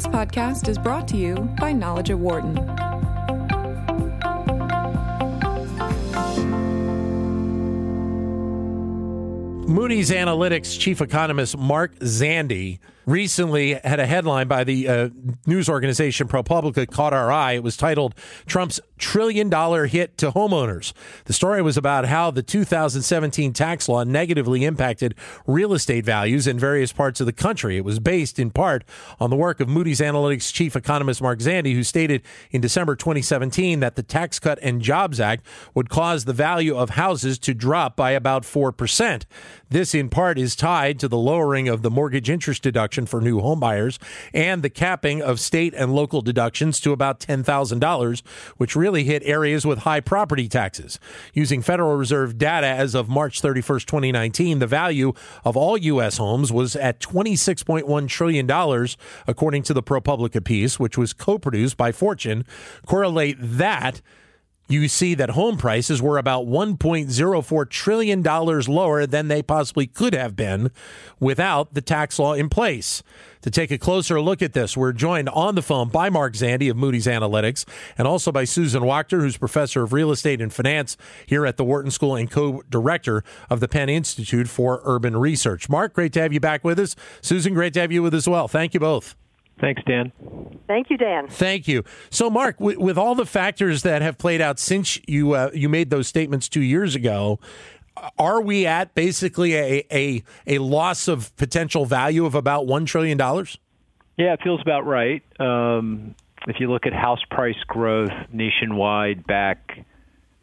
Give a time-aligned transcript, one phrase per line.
[0.00, 2.54] This podcast is brought to you by Knowledge at Wharton.
[9.70, 15.08] Moody's Analytics chief economist Mark Zandi recently had a headline by the uh,
[15.46, 17.52] news organization ProPublica caught our eye.
[17.52, 18.14] It was titled
[18.46, 20.92] Trump's trillion dollar hit to homeowners.
[21.24, 25.14] The story was about how the 2017 tax law negatively impacted
[25.46, 27.76] real estate values in various parts of the country.
[27.76, 28.84] It was based in part
[29.18, 33.80] on the work of Moody's Analytics chief economist Mark Zandi, who stated in December 2017
[33.80, 37.96] that the Tax Cut and Jobs Act would cause the value of houses to drop
[37.96, 39.24] by about 4%.
[39.70, 43.40] This, in part, is tied to the lowering of the mortgage interest deduction for new
[43.40, 43.98] homebuyers
[44.32, 48.22] and the capping of state and local deductions to about $10,000,
[48.56, 50.98] which really hit areas with high property taxes.
[51.34, 55.12] Using Federal Reserve data as of March 31st, 2019, the value
[55.44, 56.16] of all U.S.
[56.16, 58.86] homes was at $26.1 trillion,
[59.26, 62.44] according to the ProPublica piece, which was co produced by Fortune.
[62.86, 64.00] Correlate that
[64.70, 70.36] you see that home prices were about $1.04 trillion lower than they possibly could have
[70.36, 70.70] been
[71.18, 73.02] without the tax law in place.
[73.42, 76.70] To take a closer look at this, we're joined on the phone by Mark Zandi
[76.70, 77.64] of Moody's Analytics
[77.96, 81.64] and also by Susan Wachter, who's professor of real estate and finance here at the
[81.64, 85.70] Wharton School and co director of the Penn Institute for Urban Research.
[85.70, 86.94] Mark, great to have you back with us.
[87.22, 88.46] Susan, great to have you with us as well.
[88.46, 89.16] Thank you both.
[89.60, 90.12] Thanks, Dan.
[90.66, 91.28] Thank you, Dan.
[91.28, 91.84] Thank you.
[92.10, 95.68] So, Mark, w- with all the factors that have played out since you uh, you
[95.68, 97.38] made those statements two years ago,
[98.18, 103.18] are we at basically a a, a loss of potential value of about one trillion
[103.18, 103.58] dollars?
[104.16, 105.22] Yeah, it feels about right.
[105.40, 106.14] Um,
[106.46, 109.84] if you look at house price growth nationwide back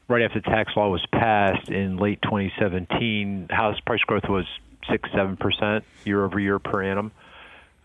[0.07, 4.45] right after the tax law was passed in late 2017, house price growth was
[4.89, 7.11] six seven percent year over year per annum.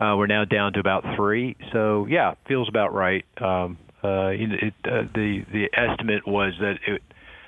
[0.03, 1.57] Uh, we're now down to about three.
[1.73, 3.25] So yeah, feels about right.
[3.41, 7.03] Um, uh, it, uh, the the estimate was that it,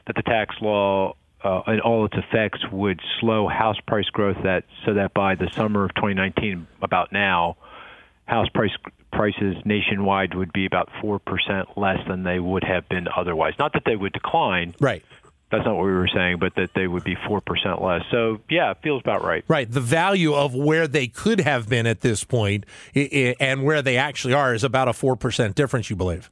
[0.06, 4.36] that the tax law uh, and all its effects would slow house price growth.
[4.44, 7.56] That so that by the summer of 2019, about now,
[8.26, 8.70] house price
[9.12, 13.54] prices nationwide would be about four percent less than they would have been otherwise.
[13.58, 15.02] Not that they would decline, right?
[15.50, 18.02] That's not what we were saying, but that they would be 4% less.
[18.10, 19.44] So, yeah, it feels about right.
[19.46, 19.70] Right.
[19.70, 24.34] The value of where they could have been at this point and where they actually
[24.34, 26.30] are is about a 4% difference, you believe?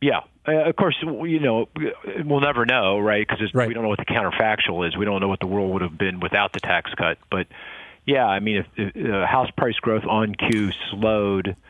[0.00, 0.20] Yeah.
[0.48, 1.68] Uh, of course, you know,
[2.24, 3.26] we'll never know, right?
[3.28, 3.68] Because right.
[3.68, 4.96] we don't know what the counterfactual is.
[4.96, 7.18] We don't know what the world would have been without the tax cut.
[7.30, 7.48] But,
[8.06, 11.56] yeah, I mean, if, if uh, house price growth on Q slowed–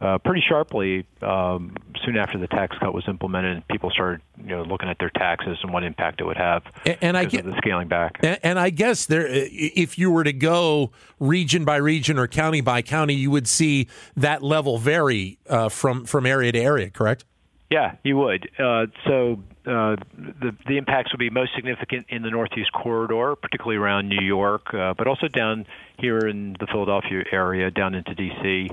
[0.00, 1.74] uh, pretty sharply um,
[2.04, 3.66] soon after the tax cut was implemented.
[3.68, 6.62] People started, you know, looking at their taxes and what impact it would have.
[6.84, 8.18] And, and I get the scaling back.
[8.20, 12.60] And, and, I guess there, if you were to go region by region or county
[12.60, 16.90] by county, you would see that level vary uh, from from area to area.
[16.90, 17.24] Correct?
[17.70, 18.50] Yeah, you would.
[18.58, 19.42] Uh, so.
[19.66, 24.24] Uh, the the impacts would be most significant in the Northeast corridor, particularly around New
[24.24, 25.66] York, uh, but also down
[25.98, 28.70] here in the Philadelphia area, down into D.C.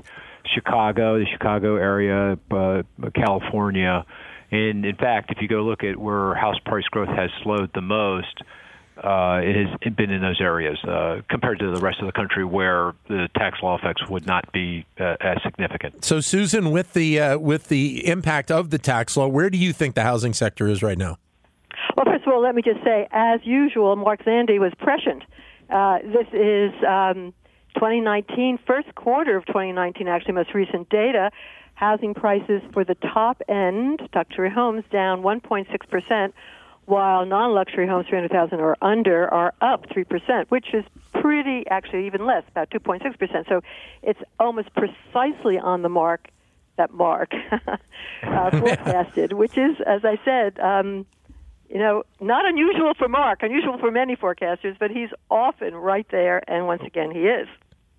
[0.54, 2.82] Chicago, the Chicago area, uh,
[3.14, 4.04] California.
[4.50, 7.80] And in fact, if you go look at where house price growth has slowed the
[7.80, 8.42] most,
[8.96, 12.44] uh, it has been in those areas uh, compared to the rest of the country
[12.44, 16.04] where the tax law effects would not be uh, as significant.
[16.04, 19.72] So, Susan, with the uh, with the impact of the tax law, where do you
[19.72, 21.18] think the housing sector is right now?
[21.96, 25.24] Well, first of all, let me just say, as usual, Mark Zandi was prescient.
[25.68, 26.72] Uh, this is.
[26.86, 27.34] Um,
[27.74, 31.30] 2019, first quarter of 2019, actually, most recent data,
[31.74, 36.32] housing prices for the top end luxury homes down 1.6%,
[36.86, 42.44] while non-luxury homes 300,000 or under are up 3%, which is pretty, actually even less,
[42.48, 43.48] about 2.6%.
[43.48, 43.62] So
[44.02, 46.28] it's almost precisely on the mark
[46.76, 47.32] that Mark
[48.22, 51.06] uh, forecasted, which is, as I said, um,
[51.68, 56.42] you know, not unusual for Mark, unusual for many forecasters, but he's often right there,
[56.48, 57.48] and once again, he is.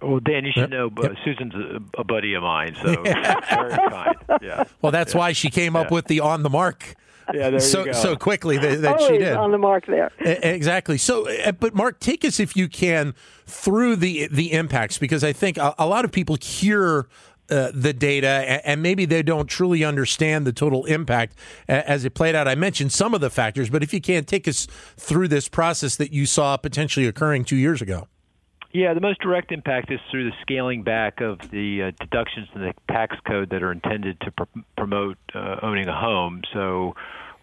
[0.01, 4.15] Well, Dan, you should know uh, Susan's a, a, buddy of mine, so very kind.
[4.41, 4.65] Yeah.
[4.81, 5.19] Well, that's yeah.
[5.19, 5.95] why she came up yeah.
[5.95, 6.95] with the on the mark.
[7.33, 7.91] Yeah, there so you go.
[7.93, 10.11] so quickly that, that she did on the mark there.
[10.19, 10.97] Exactly.
[10.97, 13.15] So, uh, but Mark, take us if you can
[13.47, 17.07] through the the impacts because I think a, a lot of people hear
[17.49, 18.27] uh, the data
[18.67, 21.37] and maybe they don't truly understand the total impact
[21.67, 22.47] as it played out.
[22.47, 24.67] I mentioned some of the factors, but if you can take us
[24.97, 28.07] through this process that you saw potentially occurring two years ago.
[28.75, 32.59] Yeah, the most direct impact is through the scaling back of the uh, deductions in
[32.59, 36.41] the tax code that are intended to pr- promote uh, owning a home.
[36.53, 36.93] So,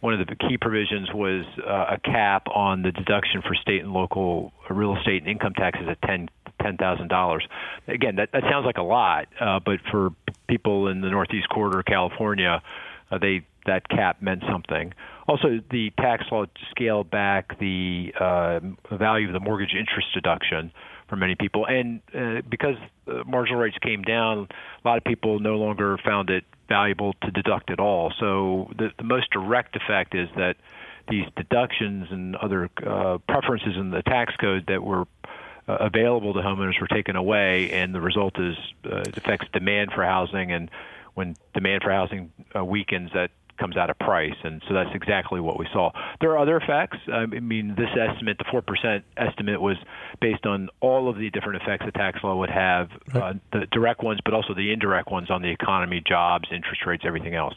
[0.01, 3.95] one of the key provisions was uh, a cap on the deduction for state and
[3.95, 6.29] local real estate and income taxes at ten
[6.61, 7.49] ten thousand dollars.
[7.89, 10.11] Again, that, that sounds like a lot, uh, but for
[10.49, 12.61] people in the Northeast Corridor of California,
[13.11, 14.93] uh, they that cap meant something.
[15.27, 18.61] Also, the tax law scaled back the uh,
[18.95, 20.73] value of the mortgage interest deduction
[21.13, 22.77] for many people, and uh, because
[23.07, 24.49] uh, marginal rates came down,
[24.83, 28.15] a lot of people no longer found it valuable to deduct at all.
[28.19, 30.57] So the, the most direct effect is that
[31.11, 35.05] these deductions and other uh, preferences in the tax code that were
[35.69, 38.57] uh, available to homeowners were taken away, and the result is
[38.87, 40.71] uh, it affects demand for housing, and
[41.13, 43.31] when demand for housing uh, weakens, that
[43.63, 45.93] comes out of price, and so that's exactly what we saw.
[46.21, 46.99] There are other effects.
[47.13, 49.77] I mean, this estimate, the four percent estimate, was
[50.21, 54.03] based on all of the different effects the tax law would have, uh, the direct
[54.03, 57.55] ones, but also the indirect ones on the economy, jobs, interest rates, everything else.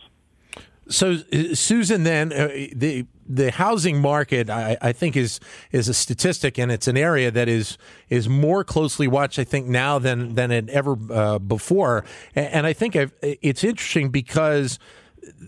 [0.87, 1.17] So,
[1.53, 5.39] Susan, then uh, the the housing market, I, I, think, is
[5.71, 7.79] is a statistic, and it's an area that is
[8.09, 12.05] is more closely watched, I think, now than than it ever uh, before.
[12.35, 14.77] And, and I think I've, it's interesting because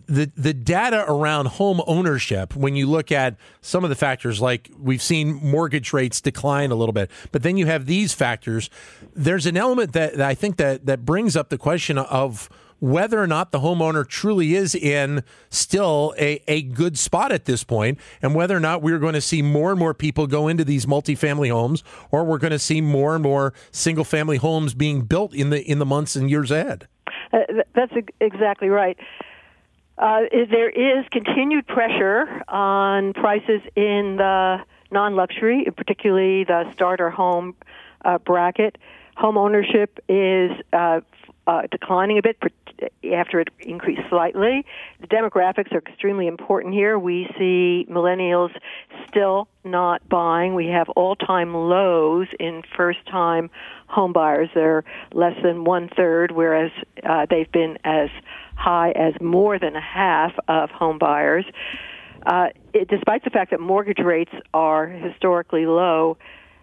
[0.08, 4.70] the the data around home ownership when you look at some of the factors like
[4.80, 8.70] we've seen mortgage rates decline a little bit but then you have these factors
[9.16, 13.22] there's an element that, that I think that that brings up the question of whether
[13.22, 18.00] or not the homeowner truly is in still a, a good spot at this point,
[18.22, 20.86] and whether or not we're going to see more and more people go into these
[20.86, 25.34] multifamily homes, or we're going to see more and more single family homes being built
[25.34, 26.88] in the in the months and years ahead.
[27.34, 27.40] Uh,
[27.76, 28.98] that's exactly right.
[29.98, 34.58] Uh, there is continued pressure on prices in the
[34.92, 37.56] non-luxury, particularly the starter home
[38.06, 38.78] uh, bracket.
[39.16, 41.02] Home ownership is uh,
[41.48, 42.38] uh, declining a bit
[43.12, 44.64] after it increased slightly.
[45.02, 47.00] The demographics are extremely important here.
[47.00, 48.52] We see millennials
[49.08, 50.54] still not buying.
[50.54, 53.50] We have all-time lows in first-time
[53.88, 54.50] home buyers.
[54.54, 54.84] They're
[55.14, 56.72] less than one third, whereas
[57.04, 58.10] uh, they've been as
[58.68, 61.46] high as more than half of home buyers.
[62.26, 66.18] Uh, it, despite the fact that mortgage rates are historically low,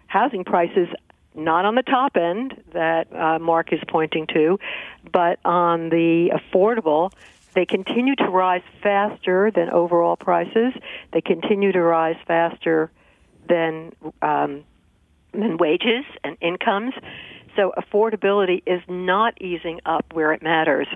[0.05, 0.87] housing prices
[1.33, 4.59] not on the top end that uh, Mark is pointing to,
[5.11, 7.11] but on the affordable,
[7.55, 10.73] they continue to rise faster than overall prices.
[11.11, 12.91] They continue to rise faster
[13.49, 14.63] than um,
[15.31, 16.93] than wages and incomes.
[17.55, 20.87] So affordability is not easing up where it matters.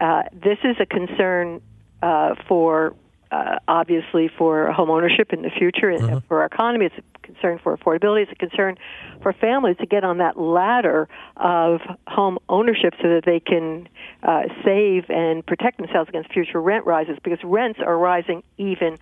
[0.00, 1.60] Uh, this is a concern
[2.02, 2.94] uh, for
[3.30, 6.18] uh, obviously for home ownership in the future and mm-hmm.
[6.28, 6.86] for our economy.
[6.86, 8.22] It's a concern for affordability.
[8.22, 8.76] It's a concern
[9.22, 13.88] for families to get on that ladder of home ownership so that they can
[14.22, 18.96] uh, save and protect themselves against future rent rises because rents are rising even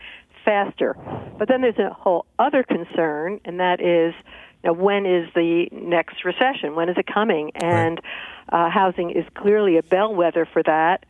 [0.44, 0.96] faster.
[1.38, 4.14] But then there's a whole other concern, and that is
[4.64, 6.74] know, when is the next recession?
[6.74, 7.52] When is it coming?
[7.54, 8.00] And
[8.52, 8.66] right.
[8.66, 11.04] uh, housing is clearly a bellwether for that.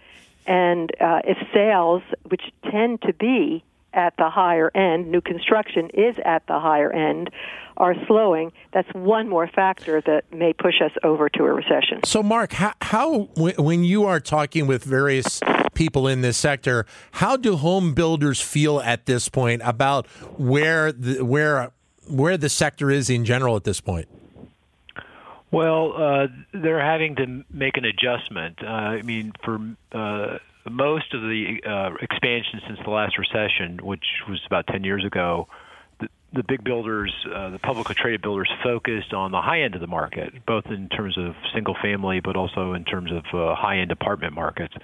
[0.46, 3.64] And uh, if sales, which tend to be
[3.94, 7.30] at the higher end, new construction is at the higher end,
[7.76, 12.00] are slowing, that's one more factor that may push us over to a recession.
[12.04, 15.40] So, Mark, how, how when you are talking with various
[15.74, 20.06] people in this sector, how do home builders feel at this point about
[20.36, 21.72] where the, where
[22.08, 24.08] where the sector is in general at this point?
[25.50, 28.58] Well, uh, they're having to make an adjustment.
[28.60, 29.60] Uh, I mean, for
[29.92, 35.04] uh, most of the uh, expansion since the last recession, which was about 10 years
[35.04, 35.46] ago,
[36.00, 39.80] the, the big builders, uh, the publicly traded builders, focused on the high end of
[39.80, 43.78] the market, both in terms of single family, but also in terms of uh, high
[43.78, 44.74] end apartment markets.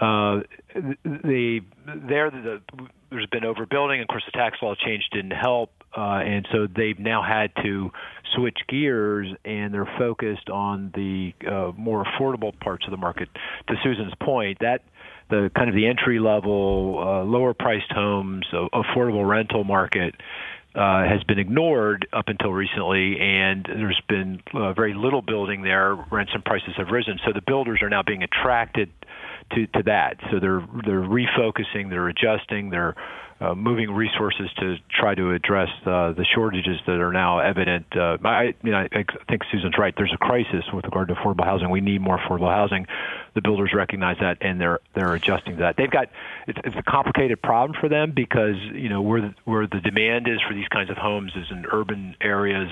[0.00, 0.40] Uh,
[0.74, 2.62] the there the,
[3.10, 4.00] there's been overbuilding.
[4.00, 7.90] Of course, the tax law change didn't help, uh, and so they've now had to
[8.34, 13.28] switch gears, and they're focused on the uh, more affordable parts of the market.
[13.68, 14.82] To Susan's point, that
[15.28, 20.14] the kind of the entry level, uh, lower priced homes, affordable rental market.
[20.74, 25.94] Uh, has been ignored up until recently, and there's been uh, very little building there.
[26.10, 28.88] Rents and prices have risen, so the builders are now being attracted
[29.54, 30.16] to, to that.
[30.30, 32.94] So they're they're refocusing, they're adjusting, they're
[33.42, 37.86] uh, moving resources to try to address uh, the shortages that are now evident.
[37.96, 39.92] Uh, I, you know, I think Susan's right.
[39.96, 41.68] There's a crisis with regard to affordable housing.
[41.70, 42.86] We need more affordable housing.
[43.34, 45.76] The builders recognize that, and they're they're adjusting to that.
[45.76, 46.08] They've got
[46.46, 50.28] it's, it's a complicated problem for them because you know where the, where the demand
[50.28, 52.70] is for these kinds of homes is in urban areas,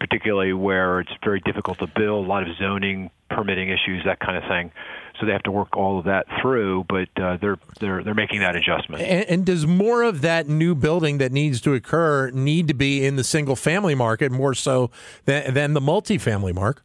[0.00, 2.24] particularly where it's very difficult to build.
[2.24, 4.72] A lot of zoning, permitting issues, that kind of thing
[5.18, 6.84] so they have to work all of that through.
[6.88, 9.02] But uh, they're they're they're making that adjustment.
[9.02, 13.04] And, and, does more of that new building that needs to occur need to be
[13.04, 14.90] in the single family market more so
[15.24, 16.82] than than the multifamily market?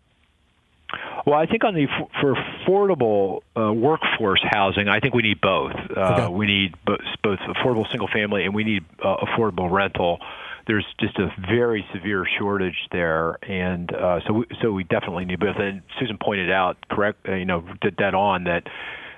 [1.25, 1.87] Well, I think on the
[2.19, 5.73] for affordable uh, workforce housing, I think we need both.
[5.95, 6.27] Uh, okay.
[6.27, 10.19] We need both, both affordable single family and we need uh, affordable rental.
[10.65, 15.39] There's just a very severe shortage there, and uh, so we, so we definitely need
[15.39, 15.57] both.
[15.57, 18.63] And Susan pointed out, correct, uh, you know, did that on that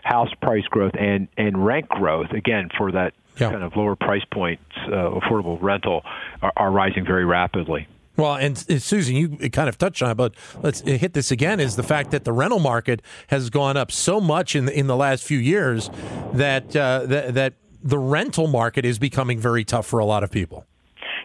[0.03, 3.51] house price growth and and rent growth again for that yeah.
[3.51, 6.03] kind of lower price points, uh, affordable rental,
[6.41, 7.87] are, are rising very rapidly.
[8.17, 11.59] Well, and, and, Susan, you kind of touched on it, but let's hit this again:
[11.59, 14.87] is the fact that the rental market has gone up so much in the, in
[14.87, 15.89] the last few years
[16.33, 20.31] that, uh, that that the rental market is becoming very tough for a lot of
[20.31, 20.65] people.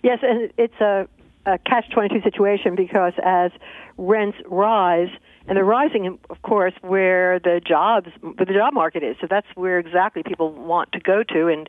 [0.02, 1.08] Yes, and it's a,
[1.46, 3.50] a catch twenty two situation because as
[3.96, 5.10] rents rise,
[5.46, 9.16] and they're rising, of course, where the jobs, where the job market is.
[9.20, 11.68] So that's where exactly people want to go to, and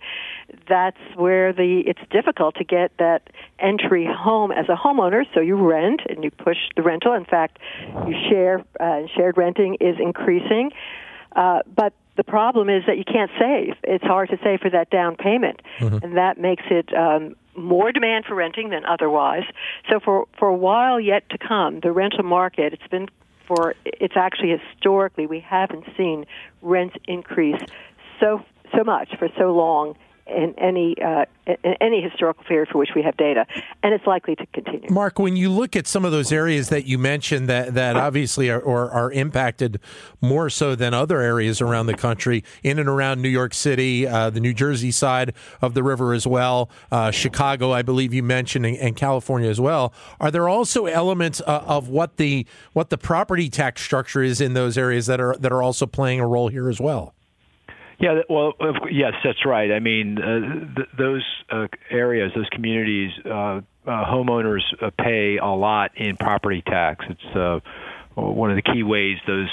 [0.69, 5.25] that's where the it's difficult to get that entry home as a homeowner.
[5.33, 7.13] So you rent and you push the rental.
[7.13, 7.59] In fact,
[8.07, 8.63] you share.
[8.79, 10.71] Uh, shared renting is increasing,
[11.35, 13.75] uh, but the problem is that you can't save.
[13.83, 16.03] It's hard to save for that down payment, mm-hmm.
[16.03, 19.43] and that makes it um, more demand for renting than otherwise.
[19.89, 23.09] So for for a while yet to come, the rental market it's been
[23.47, 26.25] for it's actually historically we haven't seen
[26.61, 27.61] rents increase
[28.19, 28.43] so
[28.75, 29.95] so much for so long
[30.31, 33.45] in any uh, in any historical period for which we have data,
[33.83, 34.89] and it's likely to continue.
[34.89, 38.49] Mark, when you look at some of those areas that you mentioned that that obviously
[38.49, 39.79] are or are impacted
[40.21, 44.29] more so than other areas around the country, in and around New York City, uh,
[44.29, 48.65] the New Jersey side of the river as well, uh, Chicago, I believe you mentioned,
[48.65, 49.93] and, and, California as well.
[50.19, 54.53] Are there also elements uh, of what the what the property tax structure is in
[54.53, 57.13] those areas that are that are also playing a role here as well?
[58.01, 58.53] Yeah, well,
[58.89, 59.71] yes, that's right.
[59.71, 65.45] I mean, uh, th- those uh, areas, those communities, uh, uh, homeowners uh, pay a
[65.45, 67.05] lot in property tax.
[67.07, 67.59] It's uh,
[68.15, 69.49] one of the key ways those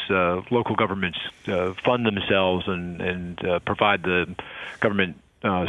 [0.50, 4.34] local governments fund themselves and and provide the
[4.80, 5.18] government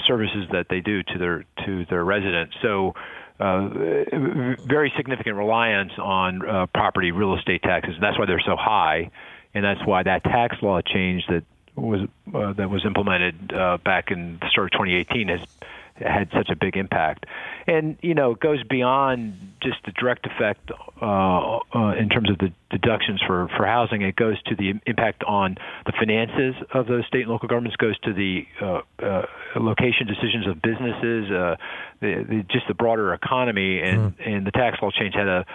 [0.07, 2.55] services that they do to their to their residents.
[2.61, 2.93] So.
[3.41, 9.11] Very significant reliance on property real estate taxes, and that's why they're so high,
[9.53, 11.45] and that's why that tax law change that
[11.81, 12.01] was
[12.33, 15.41] uh, that was implemented uh, back in the start of 2018 has
[15.95, 17.25] had such a big impact,
[17.67, 20.71] and you know it goes beyond just the direct effect
[21.01, 24.01] uh, uh, in terms of the deductions for for housing.
[24.01, 27.75] It goes to the impact on the finances of those state and local governments.
[27.77, 31.55] Goes to the uh, uh, location decisions of businesses, uh,
[31.99, 34.35] the, the, just the broader economy, and mm.
[34.35, 35.45] and the tax law change had a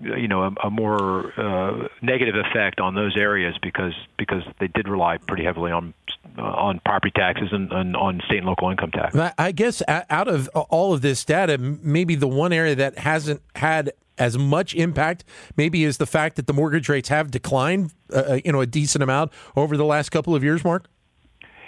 [0.00, 4.88] you know a, a more uh, negative effect on those areas because because they did
[4.88, 5.94] rely pretty heavily on
[6.38, 9.16] uh, on property taxes and, and, on state and local income tax.
[9.38, 13.92] I guess out of all of this data, maybe the one area that hasn't had
[14.20, 15.24] as much impact
[15.56, 18.66] maybe is the fact that the mortgage rates have declined, uh, uh you know, a
[18.66, 20.62] decent amount over the last couple of years.
[20.62, 20.86] Mark.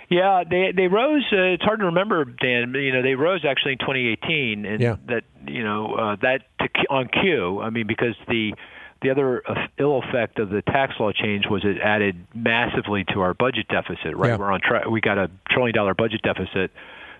[0.09, 1.25] Yeah, they they rose.
[1.33, 2.75] Uh, it's hard to remember, Dan.
[2.75, 4.97] You know, they rose actually in 2018, and yeah.
[5.07, 7.61] that you know uh, that to, on cue.
[7.63, 8.53] I mean, because the
[9.01, 9.43] the other
[9.79, 14.15] ill effect of the tax law change was it added massively to our budget deficit.
[14.15, 14.37] Right, yeah.
[14.37, 14.87] we're on track.
[14.87, 16.73] We got a trillion dollar budget deficit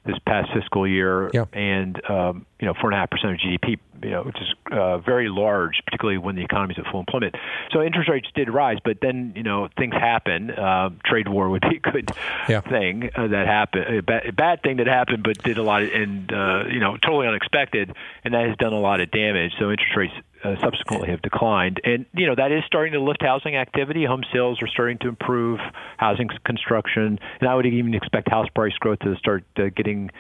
[0.05, 1.45] this past fiscal year, yeah.
[1.53, 4.49] and um, you know, four and a half percent of GDP, you know, which is
[4.73, 7.37] uh, very large, particularly when the economy is at full employment.
[7.73, 10.51] So interest rates did rise, but then you know things happen.
[10.51, 12.11] Uh, trade war would be a good
[12.49, 12.61] yeah.
[12.61, 15.83] thing uh, that happened, a bad, a bad thing that happened, but did a lot
[15.83, 17.95] of, and uh, you know, totally unexpected,
[18.25, 19.53] and that has done a lot of damage.
[19.59, 21.81] So interest rates uh, subsequently have declined.
[21.85, 24.05] And you know that is starting to lift housing activity.
[24.05, 25.61] Home sales are starting to improve,
[25.97, 30.11] housing construction, and I would even expect house price growth to start uh, getting.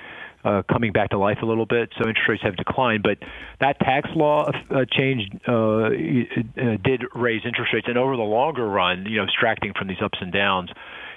[0.44, 3.04] Uh, coming back to life a little bit, so interest rates have declined.
[3.04, 3.18] But
[3.60, 5.90] that tax law uh, change uh, uh,
[6.82, 10.18] did raise interest rates, and over the longer run, you know, extracting from these ups
[10.20, 10.68] and downs,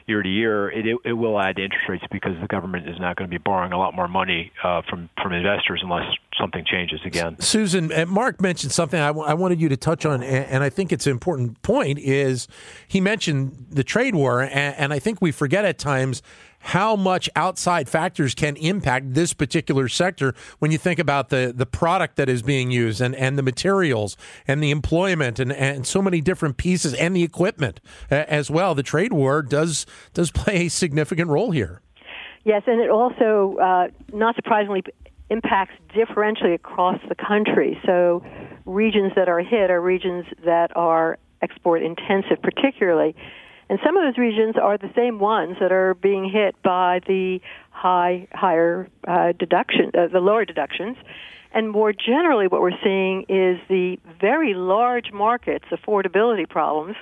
[0.06, 3.00] year to year, it, it, it will add to interest rates because the government is
[3.00, 6.06] not going to be borrowing a lot more money uh, from from investors unless
[6.40, 7.40] something changes again.
[7.40, 10.64] Susan, uh, Mark mentioned something I, w- I wanted you to touch on, and, and
[10.64, 12.00] I think it's an important point.
[12.00, 12.48] Is
[12.88, 16.22] he mentioned the trade war, and, and I think we forget at times
[16.60, 21.66] how much outside factors can impact this particular sector when you think about the, the
[21.66, 26.02] product that is being used and, and the materials and the employment and, and so
[26.02, 27.80] many different pieces and the equipment
[28.12, 28.74] uh, as well.
[28.74, 31.82] The trade war does does play a significant role here.
[32.46, 34.84] Yes, and it also, uh, not surprisingly,
[35.30, 37.80] impacts differentially across the country.
[37.86, 38.24] So,
[38.66, 43.16] regions that are hit are regions that are export intensive, particularly.
[43.70, 47.42] And some of those regions are the same ones that are being hit by the
[47.72, 50.98] high, higher uh, deduction, uh, the lower deductions.
[51.52, 56.96] And more generally, what we're seeing is the very large markets affordability problems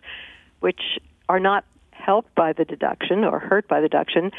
[0.59, 4.31] which are not helped by the deduction or hurt by the deduction,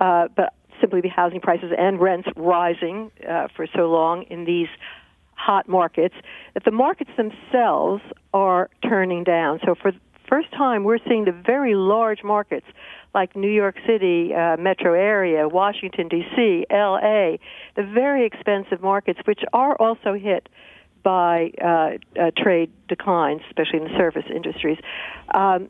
[0.00, 4.68] uh, but simply the housing prices and rents rising uh, for so long in these
[5.34, 6.14] hot markets,
[6.54, 8.02] that the markets themselves
[8.32, 9.60] are turning down.
[9.64, 12.66] So for the first time, we're seeing the very large markets
[13.14, 17.38] like New York City, uh, metro area, Washington, D.C., L.A.,
[17.74, 20.48] the very expensive markets, which are also hit
[21.02, 24.78] by uh, uh, trade declines, especially in the service industries.
[25.32, 25.68] Um,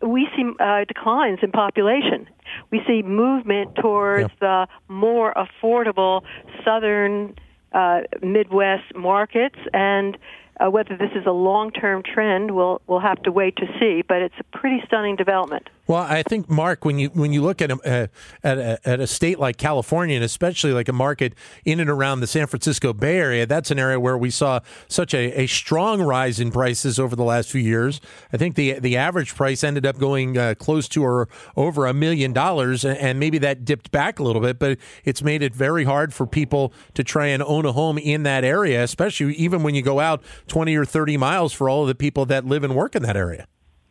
[0.00, 2.28] we see uh, declines in population.
[2.70, 6.22] We see movement towards the more affordable
[6.64, 7.34] southern
[7.72, 10.16] uh, Midwest markets, and
[10.60, 14.02] uh, whether this is a long-term trend, we'll we'll have to wait to see.
[14.06, 15.68] But it's a pretty stunning development.
[15.88, 18.06] Well, I think Mark, when you when you look at a, uh,
[18.44, 22.20] at a, at a state like California, and especially like a market in and around
[22.20, 26.02] the San Francisco Bay Area, that's an area where we saw such a, a strong
[26.02, 28.02] rise in prices over the last few years.
[28.34, 31.26] I think the the average price ended up going uh, close to or
[31.56, 34.76] over a million dollars, and maybe that dipped back a little bit, but
[35.06, 38.44] it's made it very hard for people to try and own a home in that
[38.44, 41.94] area, especially even when you go out twenty or thirty miles for all of the
[41.94, 43.46] people that live and work in that area.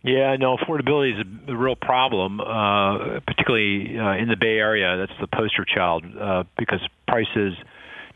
[0.07, 4.95] Yeah, no, affordability is a, real problem, uh, particularly uh, in the Bay Area.
[4.97, 7.55] That's the poster child uh, because prices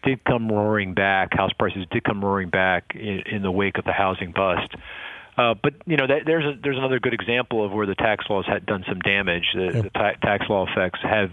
[0.03, 1.33] did come roaring back.
[1.33, 4.73] House prices did come roaring back in, in the wake of the housing bust.
[5.37, 8.23] Uh, but you know, that, there's a, there's another good example of where the tax
[8.29, 9.47] laws had done some damage.
[9.53, 9.81] The, yeah.
[9.81, 11.31] the ta- tax law effects have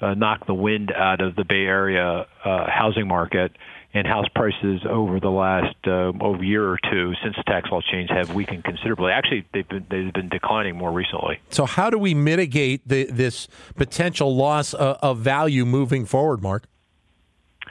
[0.00, 3.52] uh, knocked the wind out of the Bay Area uh, housing market
[3.94, 7.80] and house prices over the last uh, over year or two since the tax law
[7.80, 9.12] change have weakened considerably.
[9.12, 11.40] Actually, they've been they've been declining more recently.
[11.50, 16.64] So, how do we mitigate the, this potential loss of, of value moving forward, Mark?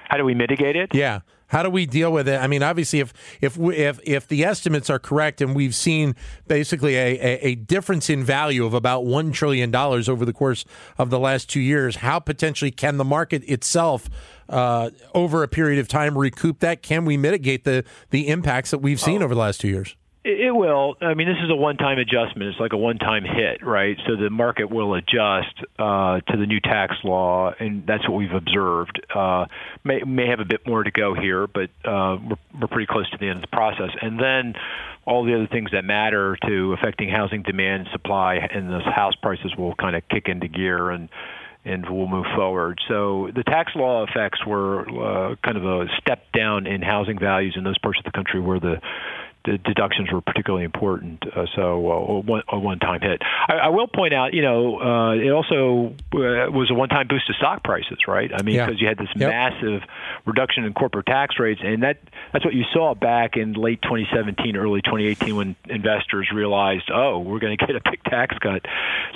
[0.09, 0.93] How do we mitigate it?
[0.93, 1.21] Yeah.
[1.47, 2.41] How do we deal with it?
[2.41, 6.15] I mean, obviously, if if we, if if the estimates are correct, and we've seen
[6.47, 10.65] basically a, a, a difference in value of about one trillion dollars over the course
[10.97, 14.10] of the last two years, how potentially can the market itself,
[14.49, 16.81] uh, over a period of time, recoup that?
[16.81, 19.25] Can we mitigate the the impacts that we've seen oh.
[19.25, 19.95] over the last two years?
[20.23, 20.95] It will.
[20.99, 22.49] I mean, this is a one-time adjustment.
[22.49, 23.97] It's like a one-time hit, right?
[24.06, 28.34] So the market will adjust uh, to the new tax law, and that's what we've
[28.34, 28.99] observed.
[29.13, 29.45] Uh,
[29.86, 33.10] may may have a bit more to go here, but uh, we're, we're pretty close
[33.12, 33.91] to the end of the process.
[34.01, 34.56] And then
[35.06, 39.56] all the other things that matter to affecting housing demand supply, and those house prices
[39.58, 41.08] will kind of kick into gear and
[41.63, 42.80] and we'll move forward.
[42.88, 47.56] So the tax law effects were uh, kind of a step down in housing values
[47.58, 48.80] in those parts of the country where the
[49.47, 51.23] the deductions were particularly important.
[51.25, 53.21] Uh, so uh, a, one, a one-time hit.
[53.47, 57.27] I, I will point out, you know, uh, it also uh, was a one-time boost
[57.27, 58.29] to stock prices, right?
[58.33, 58.81] I mean, because yeah.
[58.81, 59.29] you had this yep.
[59.29, 59.81] massive
[60.25, 61.99] reduction in corporate tax rates, and that
[62.33, 67.39] that's what you saw back in late 2017, early 2018, when investors realized, oh, we're
[67.39, 68.63] going to get a big tax cut.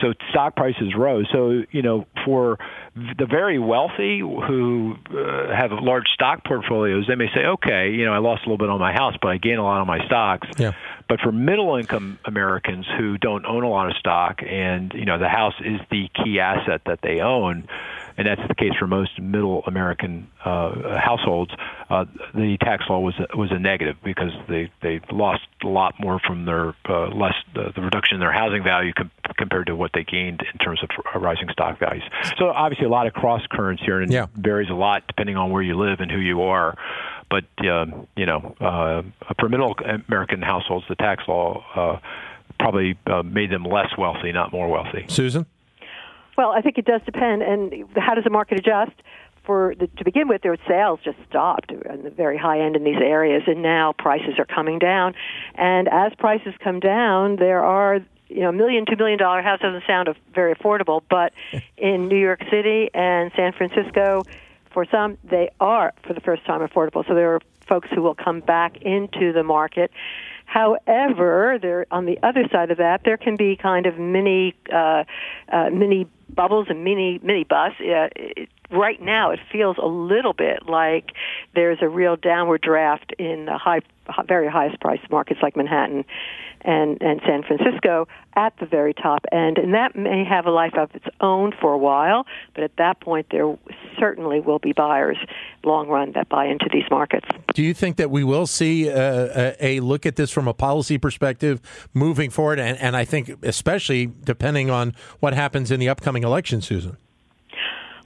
[0.02, 1.28] So stock prices rose.
[1.34, 2.58] So you know, for
[2.96, 8.14] the very wealthy who uh, have large stock portfolios, they may say, okay, you know,
[8.14, 10.00] I lost a little bit on my house, but I gained a lot on my
[10.22, 10.48] stocks.
[10.58, 10.74] Yeah.
[11.12, 15.20] But for middle income Americans who don't own a lot of stock and, you know,
[15.20, 17.68] the house is the key asset that they own,
[18.18, 21.52] and that's the case for most middle American uh, households,
[21.90, 25.96] uh, the tax law was a, was a negative because they they lost a lot
[26.00, 29.76] more from their uh, less the, the reduction in their housing value com- compared to
[29.76, 32.04] what they gained in terms of rising stock values.
[32.38, 34.28] So obviously a lot of cross currents here, and yeah.
[34.36, 36.78] varies a lot depending on where you live and who you are.
[37.30, 37.86] But uh,
[38.18, 39.04] you know, uh,
[39.40, 39.74] for middle
[40.08, 42.00] American households, the tax law uh,
[42.60, 45.06] probably uh, made them less wealthy, not more wealthy.
[45.08, 45.46] Susan.
[46.38, 47.42] Well, I think it does depend.
[47.42, 48.94] And how does the market adjust?
[49.44, 52.84] For the, to begin with, their sales just stopped on the very high end in
[52.84, 55.16] these areas, and now prices are coming down.
[55.56, 59.60] And as prices come down, there are you know, a million, two million dollar house
[59.60, 61.34] doesn't sound very affordable, but
[61.78, 64.24] in New York City and San Francisco,
[64.72, 67.06] for some, they are for the first time affordable.
[67.08, 69.92] So there are folks who will come back into the market.
[70.52, 75.06] However, there on the other side of that, there can be kind of mini uh,
[75.50, 77.72] uh, mini bubbles and mini mini bus.
[77.80, 78.10] Uh,
[78.72, 81.12] right now, it feels a little bit like
[81.56, 83.82] there's a real downward draft in the high,
[84.28, 86.06] very highest price markets like Manhattan
[86.64, 90.76] and and San Francisco at the very top end, and that may have a life
[90.76, 92.26] of its own for a while.
[92.54, 93.58] But at that point, there
[94.00, 95.18] certainly will be buyers
[95.64, 97.28] long run that buy into these markets.
[97.54, 100.98] Do you think that we will see a, a look at this from a policy
[100.98, 101.62] perspective
[101.94, 102.60] moving forward?
[102.60, 106.98] And, and I think especially depending on what happens in the upcoming election, Susan.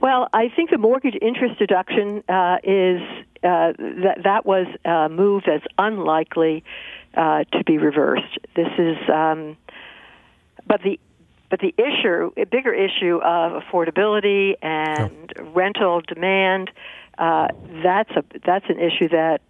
[0.00, 3.00] Well, I think the mortgage interest deduction uh, is
[3.42, 6.64] uh, that that was a move that's unlikely
[7.14, 8.38] uh, to be reversed.
[8.54, 9.56] This is um,
[10.66, 10.98] but the
[11.48, 16.70] but the issue, a bigger issue of affordability and rental demand,
[17.18, 17.48] uh,
[17.82, 19.40] that's a that's an issue that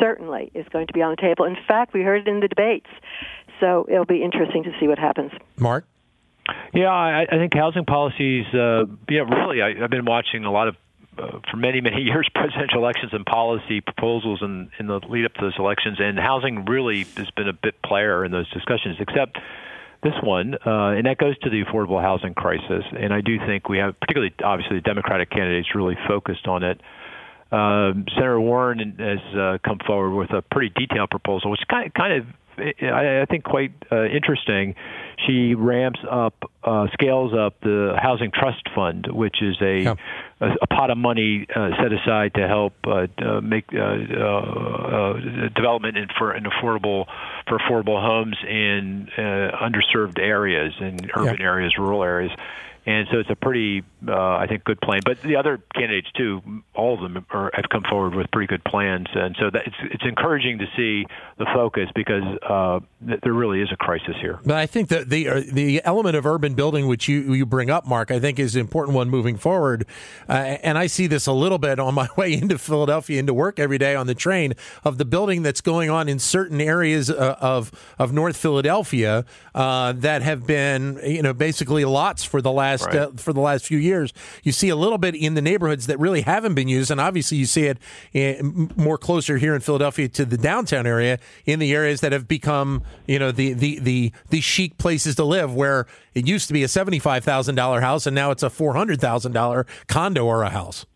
[0.00, 1.44] certainly is going to be on the table.
[1.44, 2.90] In fact, we heard it in the debates,
[3.60, 5.32] so it'll be interesting to see what happens.
[5.56, 5.86] Mark.
[6.72, 8.46] Yeah, I, I think housing policies.
[8.52, 10.76] Uh, yeah, really, I, I've been watching a lot of
[11.18, 15.34] uh, for many many years presidential elections and policy proposals in in the lead up
[15.34, 18.96] to those elections, and housing really has been a bit player in those discussions.
[19.00, 19.38] Except
[20.02, 22.84] this one, uh, and that goes to the affordable housing crisis.
[22.98, 26.80] And I do think we have, particularly obviously, the Democratic candidates really focused on it.
[27.50, 31.94] Uh, Senator Warren has uh, come forward with a pretty detailed proposal, which kind of,
[31.94, 32.26] kind of
[32.58, 34.74] I, I think quite uh, interesting.
[35.26, 39.94] She ramps up, uh, scales up the housing trust fund, which is a yeah.
[40.40, 45.48] a, a, pot of money uh, set aside to help uh, uh, make uh, uh,
[45.54, 47.06] development in, for an affordable
[47.48, 51.46] for affordable homes in uh, underserved areas, in urban yeah.
[51.46, 52.30] areas, rural areas
[52.86, 55.00] and so it's a pretty, uh, I think, good plan.
[55.04, 56.42] But the other candidates too,
[56.74, 59.76] all of them are, have come forward with pretty good plans, and so that it's
[59.92, 61.06] it's encouraging to see
[61.38, 64.38] the focus because uh, there really is a crisis here.
[64.44, 67.70] But I think that the uh, the element of urban building which you you bring
[67.70, 69.86] up, Mark, I think is an important one moving forward,
[70.28, 73.58] uh, and I see this a little bit on my way into Philadelphia into work
[73.58, 77.36] every day on the train of the building that's going on in certain areas uh,
[77.40, 82.86] of of North Philadelphia uh, that have been you know basically lots for the last
[82.86, 82.96] right.
[82.96, 83.95] uh, for the last few years.
[84.42, 87.38] You see a little bit in the neighborhoods that really haven't been used, and obviously
[87.38, 87.72] you see
[88.12, 88.42] it
[88.76, 92.82] more closer here in Philadelphia to the downtown area, in the areas that have become
[93.06, 96.62] you know the the the the chic places to live, where it used to be
[96.62, 100.24] a seventy five thousand dollar house, and now it's a four hundred thousand dollar condo
[100.24, 100.86] or a house.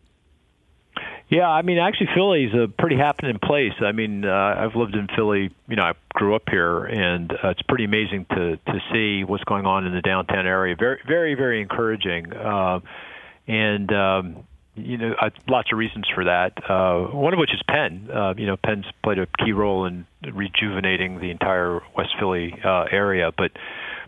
[1.31, 3.71] Yeah, I mean, actually, Philly is a pretty happening place.
[3.79, 5.49] I mean, uh, I've lived in Philly.
[5.69, 9.45] You know, I grew up here, and uh, it's pretty amazing to to see what's
[9.45, 10.75] going on in the downtown area.
[10.77, 12.33] Very, very, very encouraging.
[12.33, 12.81] Uh,
[13.47, 14.43] and um,
[14.75, 16.69] you know, uh, lots of reasons for that.
[16.69, 18.09] Uh, one of which is Penn.
[18.13, 22.87] Uh, you know, Penn's played a key role in rejuvenating the entire West Philly uh,
[22.91, 23.51] area, but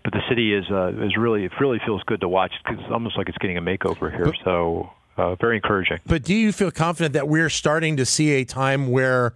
[0.04, 2.92] but the city is uh, is really it really feels good to watch because it's
[2.92, 4.34] almost like it's getting a makeover here.
[4.44, 6.00] So uh, very encouraging.
[6.06, 9.34] But do you feel confident that we're starting to see a time where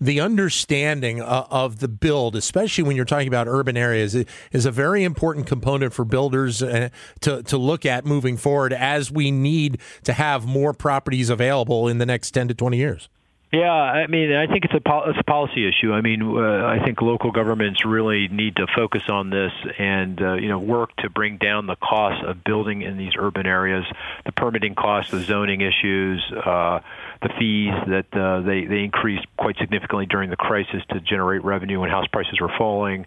[0.00, 4.14] the understanding uh, of the build, especially when you're talking about urban areas,
[4.50, 6.88] is a very important component for builders uh,
[7.20, 11.98] to to look at moving forward as we need to have more properties available in
[11.98, 13.08] the next 10 to 20 years.
[13.52, 15.92] Yeah, I mean, I think it's a, it's a policy issue.
[15.92, 20.34] I mean, uh, I think local governments really need to focus on this and uh,
[20.34, 23.84] you know work to bring down the cost of building in these urban areas,
[24.24, 26.78] the permitting costs, the zoning issues, uh,
[27.22, 31.80] the fees that uh, they they increased quite significantly during the crisis to generate revenue
[31.80, 33.04] when house prices were falling.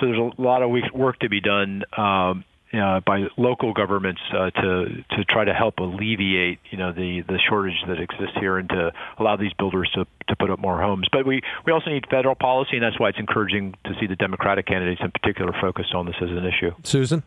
[0.00, 1.84] So there's a lot of work to be done.
[1.96, 2.44] Um,
[2.78, 7.38] uh, by local governments uh, to to try to help alleviate you know the the
[7.48, 11.06] shortage that exists here and to allow these builders to to put up more homes.
[11.12, 14.16] But we we also need federal policy, and that's why it's encouraging to see the
[14.16, 16.74] Democratic candidates in particular focused on this as an issue.
[16.82, 17.22] Susan,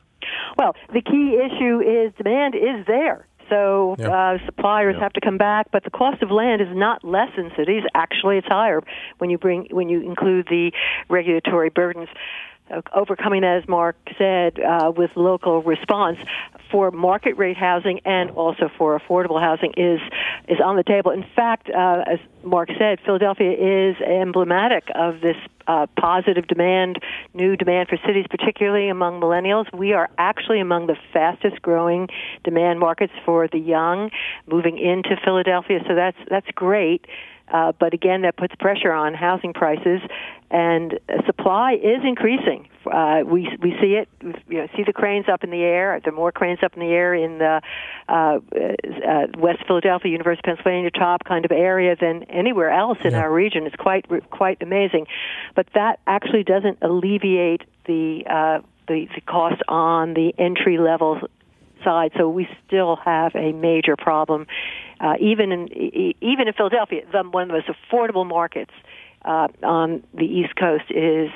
[0.58, 3.26] well, the key issue is demand is there.
[3.50, 4.12] So yep.
[4.12, 5.04] uh, suppliers yep.
[5.04, 7.84] have to come back, but the cost of land is not less in cities.
[7.96, 8.82] Actually, it's higher
[9.20, 10.72] when you bring when you include the
[11.10, 12.10] regulatory burdens
[12.94, 16.18] overcoming, as Mark said, uh, with local response
[16.72, 20.02] for market rate housing and also for affordable housing is
[20.48, 21.12] is on the table.
[21.12, 25.36] In fact, uh, as Mark said, Philadelphia is emblematic of this
[25.68, 27.00] uh, positive demand,
[27.34, 29.72] new demand for cities, particularly among millennials.
[29.74, 32.08] We are actually among the fastest growing
[32.44, 34.10] demand markets for the young
[34.46, 35.80] moving into Philadelphia.
[35.88, 37.06] So that's that's great.
[37.52, 40.02] Uh, but again, that puts pressure on housing prices,
[40.52, 42.68] and supply is increasing.
[42.86, 44.10] Uh, we we see it.
[44.22, 46.00] You know, see the cranes up in the air.
[46.04, 47.62] There are more cranes up in the air in the
[48.10, 53.12] uh, uh, West Philadelphia, University of Pennsylvania top kind of area than anywhere else in
[53.12, 53.20] yeah.
[53.20, 53.66] our region.
[53.66, 55.08] It's quite quite amazing,
[55.56, 61.20] but that actually doesn't alleviate the uh, the, the cost on the entry level
[61.84, 62.12] side.
[62.18, 64.48] So we still have a major problem
[65.00, 65.68] uh, even in
[66.22, 68.72] even in Philadelphia, the, one of the most affordable markets
[69.26, 71.30] uh, on the East Coast is